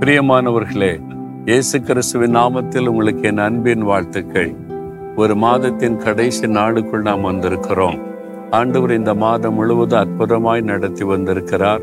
[0.00, 1.00] பிரியமானவர்களே
[1.44, 4.54] இயேசு கிறிஸ்துவின் நாமத்தில் உங்களுக்கு என் அன்பின் வாழ்த்துக்கள்.
[5.16, 8.00] ஒரு மாதத்தின் கடைசி நாளுக்குள் நாம் வந்திருக்கிறோம்.
[8.50, 11.80] ஆண்டவர் இந்த மாதம் முழுவதும் அற்புதமாய் நடத்தி வந்திருக்கிறார்.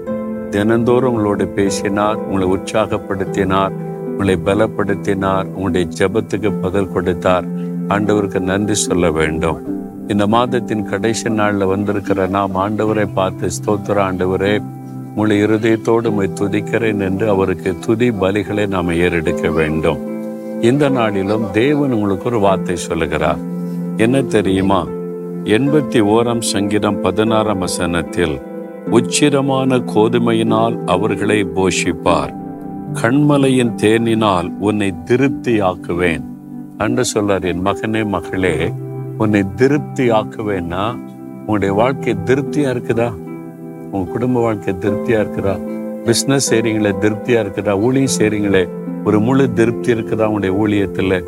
[0.50, 3.72] தினந்தோறும் உங்களோடு பேசினார் உங்களை உற்சாகப்படுத்தினார்
[4.06, 7.46] உங்களை பலப்படுத்தினார் உங்களுடைய ஜெபத்துக்கு பதில் கொடுத்தார்.
[7.88, 9.60] ஆண்டவருக்கு நன்றி சொல்ல வேண்டும்.
[10.08, 14.64] இந்த மாதத்தின் கடைசி நாளில் வந்திருக்கிற நாம் ஆண்டவரை பார்த்து ஸ்தோத்திர ஆண்டவரே.
[15.16, 19.98] முழு இருதயத்தோடு உம்மை துதிக்கிறேன் என்று அவருக்கு துதி பலிகளை நாம் ஏறெடுக்க வேண்டும்.
[20.62, 23.38] இந்த நாளிலும் தேவன் உங்களுக்கு ஒரு வார்த்தை சொல்லுகிறார்.
[23.98, 24.88] என்ன தெரியுமா?
[25.44, 28.42] எண்பத்தி ஓராம் சங்கீதம் பதினாறாம் வசனத்தில்
[28.92, 32.34] உச்சிரமான கோதுமையினால் அவர்களை போஷிப்பார்.
[32.94, 36.24] கண்மலையின் தேனினால் உன்னை திருப்தியாக்குவேன்.
[36.78, 38.72] அன்று சொல்றார் என் மகனே மகளே
[39.18, 40.98] உன்னை திருப்தி ஆக்குவேன்னா
[41.46, 43.12] உன்னுடைய வாழ்க்கை திருப்தியா இருக்குதா?
[43.96, 45.56] உங்க குடும்ப வாழ்க்கை திருப்தியா இருக்குதா?
[46.06, 48.64] பிசினஸ் செய்றீங்களே திருப்தியா இருக்கிறா ஊழியம் செய்றீங்களே
[49.06, 51.20] ஒரு முழு திருப்தி இருக்குதா உங்களுடைய ஊழியத்துல?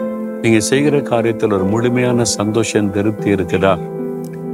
[0.41, 3.73] நீங்க செய்கிற காரியத்தில் ஒரு முழுமையான சந்தோஷம் திருப்தி இருக்குதா?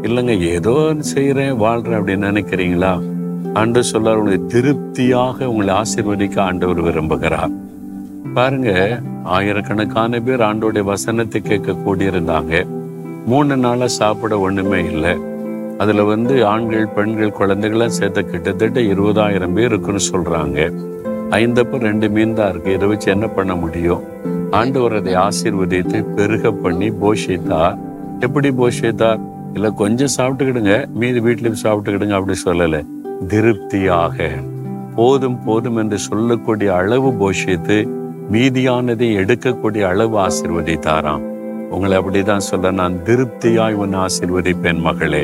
[0.02, 0.76] இல்லைங்க ஏதோ
[1.16, 2.94] செய்யறேன் வாழ்றேன் அப்படின்னு நினைக்கிறீங்களா?
[3.54, 7.52] ஆண்டு சொல்லார் உங்களை திருப்தியாக உங்களை ஆசீர்வதிக்க ஆண்டவர் விரும்புகிறார்.
[8.34, 8.70] பாருங்க
[9.24, 12.64] ஆயிரக்கணக்கான பேர் ஆண்டோடைய வசனத்தை கேட்க கூடியிருந்தாங்க
[13.26, 15.14] மூணு நாளா சாப்பிட ஒண்ணுமே இல்லை.
[15.84, 20.60] அதில் வந்து ஆண்கள் பெண்கள் குழந்தைகளாக சேர்த்த கிட்டத்தட்ட இருபதாயிரம் பேர் இருக்குன்னு சொல்கிறாங்க
[21.40, 24.04] ஐந்தப்போ ரெண்டு மீன் தான் இருக்குது இதை வச்சு என்ன பண்ண முடியும்?
[24.60, 27.78] ஆண்டவர் அதை ஆசீர்வதித்து பெருக பண்ணி போஷித்தார்
[28.20, 29.22] எப்படி போஷித்தார்
[29.56, 30.76] இல்லை கொஞ்சம் சாப்பிட்டுக்கிடுங்க.
[31.02, 32.82] மீதி வீட்லேயும் சாப்பிட்டுக்கிடுங்க அப்படி சொல்லலை.
[33.28, 34.30] திருப்தியாக.
[34.96, 37.78] போதும் போதும் என்று சொல்லக்கூடிய அளவு போஷித்து
[38.34, 41.24] மீதியானதை எடுக்கக்கூடிய அளவு ஆசீர்வதித்தாராம்.
[41.76, 45.24] உங்களை அப்படிதான் சொல்ல நான் திருப்தியாய் உன் ஆசீர்வதிப்பேன் மகளே.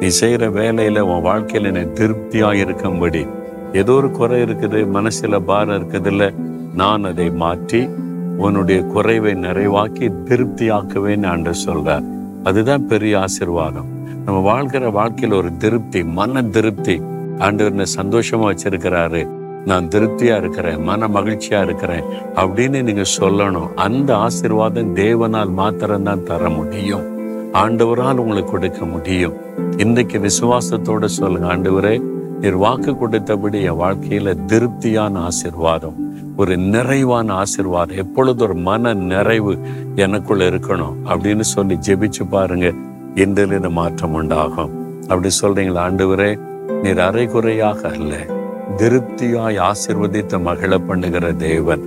[0.00, 3.26] நீ செய்கிற வேலையில் உன் வாழ்க்கையில் நீ திருப்தியாக இருக்கும்படி.
[3.72, 6.34] ஏதோ ஒரு குறை இருக்குது மனசில் பாரம் இருக்குதுல்ல
[6.74, 7.88] நான் அதை மாற்றி
[8.38, 12.02] உன்னுடைய குறைவை நிறைவாக்கி திருப்தியாக்குவேன்னு ஆண்டு சொல்கிறார்
[12.42, 13.88] அதுதான் பெரிய ஆசீர்வாதம்.
[14.24, 17.00] நம்ம வாழ்கிற வாழ்க்கையில் ஒரு திருப்தி மன திருப்தி.
[17.38, 19.28] ஆண்டவர் சந்தோஷமா வச்சிருக்கிறாரு.
[19.64, 22.04] நான் திருப்தியா இருக்கிறேன் மன மகிழ்ச்சியா இருக்கிறேன்
[22.34, 23.74] அப்படின்னு நீங்க சொல்லணும்.
[23.74, 27.15] அந்த ஆசிர்வாதம் தேவனால் மாத்திரம்தான் தர முடியும்.
[27.60, 29.36] ஆண்டவரால் உங்களுக்கு கொடுக்க முடியும்.
[29.82, 31.92] இன்றைக்கு விசுவாசத்தோட சொல்லுங்க ஆண்டவரே
[32.40, 35.98] நீர் வாக்கு கொடுத்தபடி என் வாழ்க்கையில திருப்தியான ஆசீர்வாதம்
[36.40, 39.52] ஒரு நிறைவான ஆசிர்வாதம் எப்பொழுது ஒரு மன நிறைவு
[40.04, 42.68] எனக்குள்ள இருக்கணும் அப்படின்னு சொல்லி ஜெபிச்சு பாருங்க
[43.24, 44.74] இன்றிலிருந்து மாற்றம் உண்டாகும்.
[45.08, 46.30] அப்படி சொல்றீங்களா ஆண்டவரே
[46.82, 48.12] நீர் அரைகுறையாக அல்ல
[48.82, 51.84] திருப்தியாய் ஆசிர்வதித்த மகிழ பண்ணுகிற தேவன்.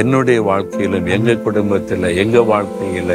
[0.00, 3.12] என்னுடைய வாழ்க்கையிலும் எங்க குடும்பத்துல எங்க வாழ்க்கையில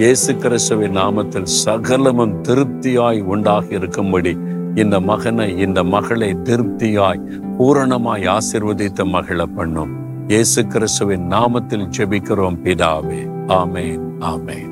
[0.00, 4.32] இயேசு கிறிஸ்துவின் நாமத்தில் சகலமும் திருப்தியாய் உண்டாகி இருக்கும்படி
[4.74, 7.20] இந்த மகனை இந்த மகளை திருப்தியாய்
[7.58, 9.92] பூரணமாய் ஆசிர்வதித்த மகளை பண்ணும்.
[10.28, 13.20] இயேசு கிறிஸ்துவின் நாமத்தில் ஜெபிக்கிறோம் பிதாவே.
[13.60, 14.69] ஆமேன் ஆமேன்.